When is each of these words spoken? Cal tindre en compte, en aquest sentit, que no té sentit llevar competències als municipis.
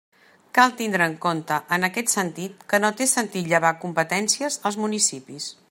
Cal 0.59 0.71
tindre 0.77 1.05
en 1.09 1.17
compte, 1.25 1.57
en 1.77 1.87
aquest 1.89 2.13
sentit, 2.15 2.65
que 2.73 2.81
no 2.85 2.91
té 3.03 3.09
sentit 3.13 3.53
llevar 3.53 3.75
competències 3.85 4.59
als 4.71 4.81
municipis. 4.87 5.53